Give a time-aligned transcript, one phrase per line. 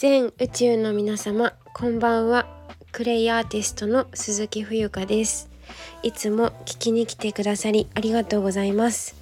[0.00, 2.46] 全宇宙の皆様こんばんは。
[2.90, 5.50] クレイアーティストの鈴木冬香です。
[6.02, 9.14] いつも聞きに来てくださりありがとうございます。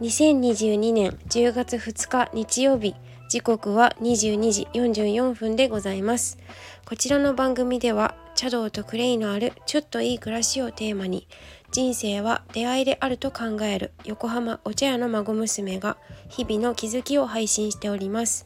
[0.00, 2.94] 2022年10月2日日曜日
[3.28, 6.38] 時刻は22時44分でございます。
[6.84, 11.26] こちらの番組では茶道とクレイのあるちょっといい暮らしをテーマに
[11.72, 15.96] 人生は出会いであると考える横浜お茶屋の孫娘が
[16.28, 18.44] 日々の気づきを配信しております。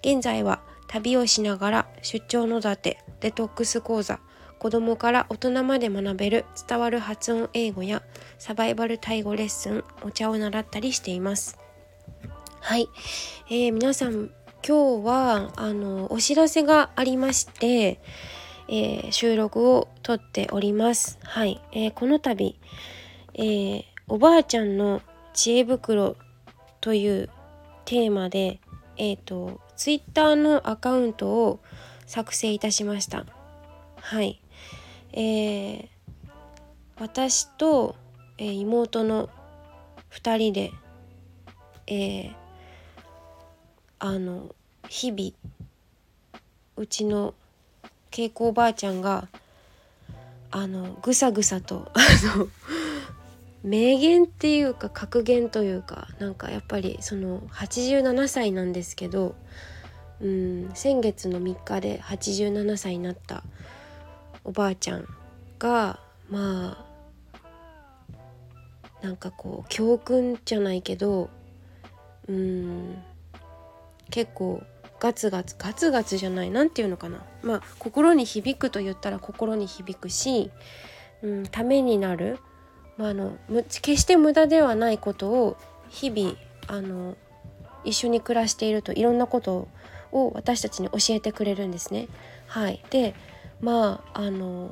[0.00, 0.57] 現在は
[0.88, 4.20] 旅をしながら出張のだてデトックス講座
[4.58, 8.02] 子供から大人まで学べる伝わる発音英語や
[8.38, 11.58] サバイバルタイ語レッスンお茶を習ったりしています。
[12.60, 12.88] はい、
[13.48, 14.30] えー、皆さん
[14.66, 18.00] 今日はあのお知らせがありまして、
[18.68, 21.18] えー、収録を撮っております。
[21.22, 22.58] はい、えー、この度、
[23.34, 25.02] えー、おばあちゃんの
[25.34, 26.16] 知恵袋
[26.80, 27.30] という
[27.84, 28.60] テーマで
[28.96, 31.60] えっ、とツイッターのアカウントを
[32.04, 33.24] 作成いたしました。
[33.96, 34.42] はい。
[35.14, 35.88] えー、
[37.00, 37.96] 私と、
[38.36, 39.30] えー、妹の
[40.10, 40.72] 2人で
[41.90, 42.34] えー、
[43.98, 44.54] あの
[44.90, 45.32] 日々
[46.76, 47.34] うちの
[48.16, 49.28] 恵子おばあちゃんが
[50.50, 52.00] あのぐさぐさとあ
[52.36, 52.48] の
[53.62, 59.34] 名言っていうか格言というかなんかやっぱりその87歳なんですけど
[60.20, 63.42] うん先月の3日で87歳になった
[64.44, 65.06] おばあちゃん
[65.58, 66.00] が
[66.30, 66.88] まあ
[69.02, 71.30] なんかこう教訓じゃないけど
[72.28, 73.02] うん
[74.10, 74.62] 結構
[75.00, 77.24] ガツガツガツガツじゃない何て言うのかな。
[77.42, 80.50] まあ心に響くと言ったら心に響くし、
[81.22, 82.38] うん、ためになる
[82.98, 85.56] まあ、あの決して無駄ではないことを
[85.88, 87.16] 日々あの
[87.84, 89.68] 一緒に暮らしているといろんなこと
[90.12, 92.08] を私たちに教えてくれるんですね。
[92.46, 93.14] はい、で
[93.60, 94.70] まああの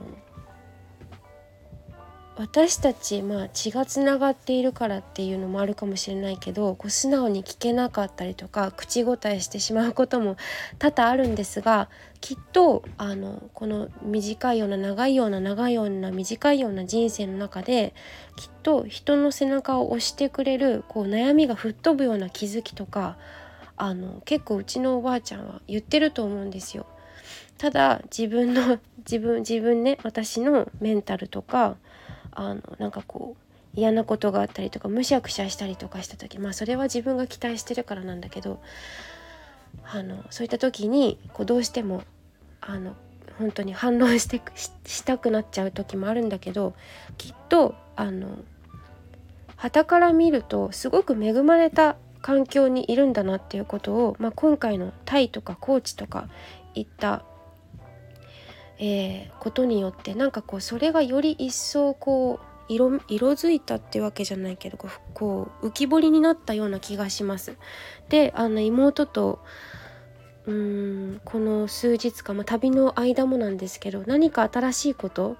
[2.38, 10.36] 私たち、まあ、血がつながっているからっていうのもあるかもしれないけどこう素直に聞けなかったりとか口答えしてしまうことも
[10.78, 11.88] 多々あるんですが
[12.20, 17.94] きっとあのこの短いような長いような長いような短いような人生の中で
[18.36, 23.16] きっと人の背中を押してくれるこう悩みが吹っ飛ぶような気づきとか
[23.78, 26.86] あの結構うちのおばあちゃんは言ってると思うんですよ。
[27.56, 31.76] ただ自分の自分自分ね私のメンタルとか
[32.36, 38.60] あのなんかこう嫌なことがあったりとかむしゃくしゃしたりとかした時まあそれは自分が期待してるからなんだけど
[39.84, 42.02] あのそういった時にこうどうしても
[42.60, 42.94] あの
[43.38, 44.40] 本当に反論して
[44.84, 46.74] したくなっちゃう時もあるんだけど
[47.18, 48.38] きっとあの
[49.56, 56.28] 傍から見るとすごく恵まれた環境にいるんだなっていうことを、まあ、今回のタイとかコーチとか
[56.74, 57.22] いった
[58.78, 64.78] えー、ことによってなんかこうそれがより一層こう色色づいたってわけじゃないけど
[65.14, 67.56] こう浮き彫りになったような気がします。
[68.08, 69.40] であの妹と
[70.46, 75.36] うーんこの数日間、まあ、旅の間もなんですけど何か新しいこと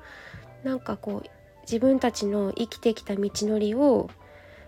[0.65, 1.31] なんかこう
[1.63, 4.09] 自分たちの生きてきた道のりを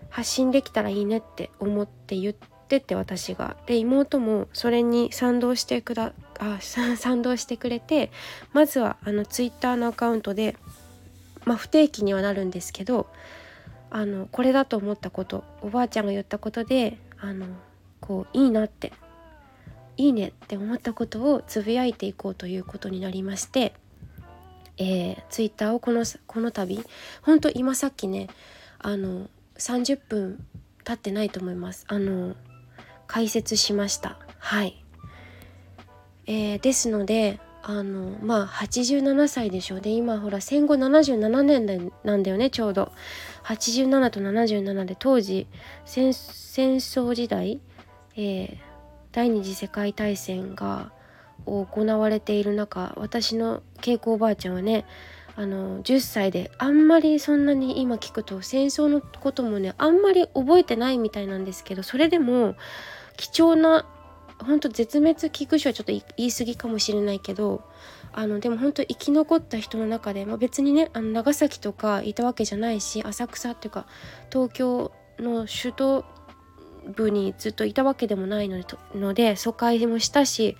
[0.09, 2.33] 発信できたらいいねって思って言っ
[2.67, 3.57] てて私が。
[3.67, 8.11] で妹もそれに賛同してくだあ賛同してくれて
[8.53, 10.55] まずはあのツイッターのアカウントで、
[11.45, 13.07] まあ、不定期にはなるんですけど
[13.91, 17.45] あのこれだと思ったことおばあちゃんが言ったことであの
[17.99, 18.93] こういいなって
[19.97, 23.73] いいねって思ったことをつぶやいていこうということになりまして、
[24.77, 26.79] えー、ツイッターをこのこの度
[27.21, 28.29] 本当今さっきね
[28.79, 30.45] あの30分
[30.85, 31.85] 経ってないと思います。
[31.89, 32.35] あの
[33.07, 34.17] 解説しました。
[34.37, 34.85] はい。
[36.29, 39.81] えー、ですのであのまあ87歳でしょう。
[39.81, 42.91] で今ほら戦後77年でなんだよねちょうど。
[43.45, 45.47] 87と77で当時
[45.85, 47.59] 戦争時代、
[48.15, 48.57] えー、
[49.11, 50.91] 第二次世界大戦が
[51.45, 54.85] 行われている中私の恵子おばあちゃんはね
[55.35, 62.55] あの10歳であんまりそんなに今聞くと戦争のこともねあんまり覚えてないみたいなんですけどそれでも
[63.17, 63.85] 貴重な
[64.39, 67.63] 本当絶滅危惧種はちょっと言い過ぎかもしれないけど
[68.11, 73.85] あのでも本当生き残った人の中で、まあ、別にねあの長崎とかいたわけじゃないし浅草っていうか
[74.31, 76.05] 東京の首都
[76.95, 78.65] 部にずっといたわけでもないので
[78.95, 80.57] ので疎開もしたし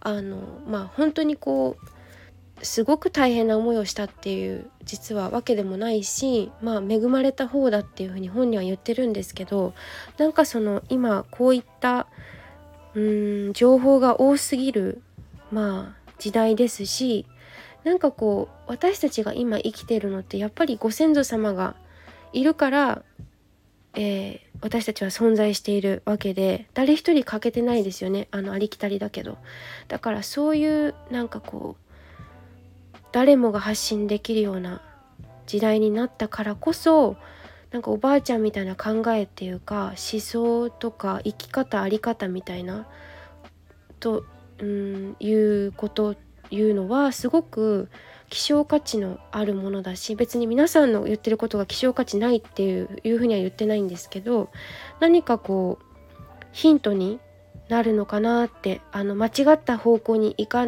[0.00, 9.74] あのまあ本当にこうすごく大変な思いをしたっていう実はわけでもないしまあ恵まれた方だっていうふうに本人は言ってるんですけど
[10.16, 12.08] なんかその今こういった
[12.98, 15.00] うん情報が多すぎる
[15.52, 17.26] まあ時代ですし
[17.84, 21.76] なんかこう私たちが今生きてるのってやっぱりご先祖様が
[22.32, 23.02] いるから、
[23.94, 29.38] えー、私たちは存在しているわけで誰一人欠けてないですよねあのありきたりだけど。
[29.86, 34.82] だからそういうなんかこう誰もが発信できるような
[35.46, 37.16] 時代になったからこそ
[37.70, 42.86] なんかおばあちゃんみたいな考えっていうか思想とか生き方あり方みたいな
[44.00, 44.24] と、
[44.58, 46.16] うん、いうこと
[46.50, 47.90] いうのはすごく
[48.30, 54.50] 希少価値のあるものだし別に皆さんの言ってることが希少価値ないっていういうふうには言ってないんですけど
[55.00, 55.84] 何かこう
[56.52, 57.20] ヒントに
[57.68, 60.66] なるのかなってあの間違った方向に行か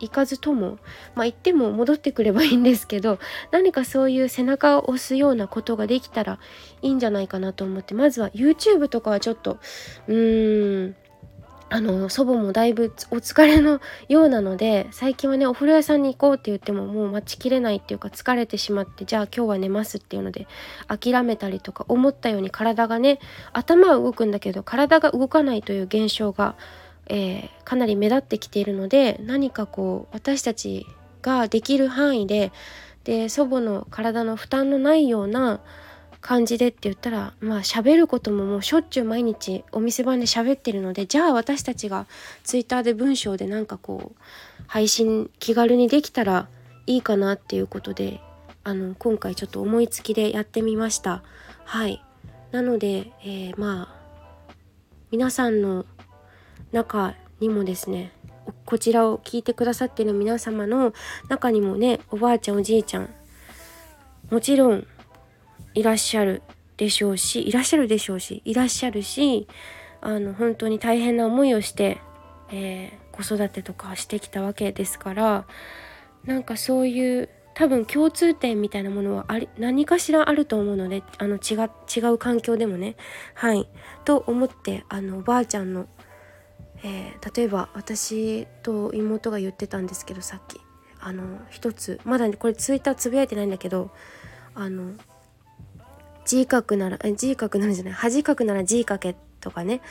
[0.00, 0.78] 行かずとも
[1.14, 3.18] まあ行っても戻ってくればいいんですけど
[3.50, 6.38] 何かそういう背中を押すようなことができたら
[6.82, 9.58] いいんじゃないかなと思ってまずは YouTube とかはちょっと
[10.08, 10.96] うーん
[11.68, 20.46] あの祖母もだいぶお疲れのようなので最近はねお風呂屋さんに行こうって言ってももう待ちきれないっていうか疲れてしまってじゃあ今日は寝ますっていうので
[20.86, 23.18] 諦めたりとか思ったように体がね
[23.52, 26.54] 頭は動くんだけど体が動かないという現象が、
[27.08, 30.86] えー、かなり目立ってきているので何かこう私たち
[31.22, 32.52] ができる範囲で
[33.04, 35.60] で祖母の体の負担のないような
[36.20, 42.06] 感じでって言ったらまあ喋ることももうしょっちゅう毎日お店番で喋ってるのでじゃあ私たちが
[42.42, 44.22] twitter で文章でなんかこう
[44.66, 46.48] 配信気軽にできたら
[46.86, 48.20] いいかなっていうことで
[48.64, 51.22] あの今回ちょっと思いつきでやってみました。
[51.64, 52.02] はい。
[52.50, 54.82] なので、えー、まあ
[55.12, 55.86] 皆さんの
[56.72, 58.12] 中にもですね
[58.64, 60.92] こちらを聞いてくださってる皆様の
[61.28, 63.10] 中にもねおばあちゃんおじいちゃん
[64.30, 64.86] もちろん
[65.74, 66.42] いらっしゃる
[66.76, 69.46] でしょうしいらっしゃるでしょうしいらっしゃるし
[70.00, 71.98] あの本当に大変な思いをして、
[72.50, 75.46] えー、子育てとかしてきたわけですから
[76.24, 82.96] なんかそういう多分共通点みたいなものはあり何かしらあると思うのであの違違う環境でもね
[83.34, 83.66] はい
[84.04, 85.86] と思ってあのおばあちゃんの、
[86.82, 90.60] えー、例えば私と妹が言ってたんですけどさっき。
[90.98, 93.90] あの一つまだ、これツイッターつぶやいてないんだけど
[94.56, 94.92] あの
[96.24, 99.82] 字角なら字角ならじゃない恥角なら字かけとかね、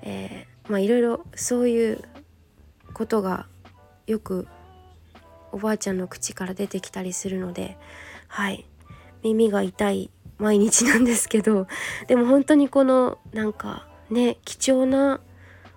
[0.00, 2.02] えー、まあいろいろそういう
[2.94, 3.46] ことが
[4.06, 4.48] よく
[5.50, 7.76] おばあちゃんの口から出てきたりするので
[8.28, 8.64] はい。
[9.22, 11.66] 耳が痛い毎日なんですけど。
[12.06, 15.20] でも本当にこのなんかね貴重な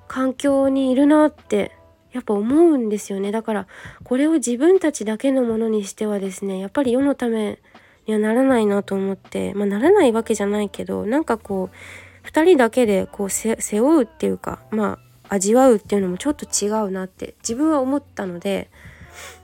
[0.07, 1.71] 環境にいるなって
[2.11, 3.31] やっぱ思うんですよね。
[3.31, 3.67] だから
[4.03, 7.59] これを自分たちだけのものにしてはですねやっぱり世のため
[8.07, 11.69] にはならないなと思ってまあならないわけじゃないけどなんかこ
[12.23, 18.69] う2人だけでこう背負うっていうかまあ味わうっていうのもちょっと違うなって自分は思ったので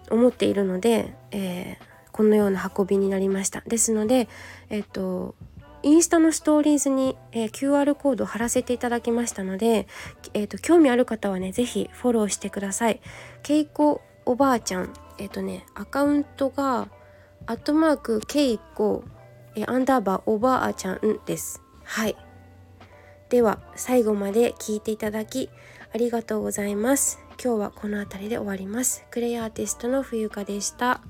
[0.09, 3.61] 思っているので、えー、このような運びになりました。
[3.67, 4.27] ですので
[4.69, 5.35] えっ、と
[5.83, 9.88] インスタのストーリーズに、えー、QR コードを貼らせていただきましたので、
[10.33, 13.01] えーと、興味ある方はね是非フォローしてください。
[13.44, 16.89] けいこおばあちゃんえっ、ー、とねアカウントが
[17.48, 19.04] アットマークケイコ
[19.56, 21.62] えアンダーバーおばあちゃんです。
[21.83, 22.16] はい。
[23.30, 25.50] では最後まで聞いていただき
[25.94, 27.19] ありがとうございます。
[27.44, 29.06] 今日はこの辺りで終わります。
[29.09, 31.02] クレイアーティストの冬香でした。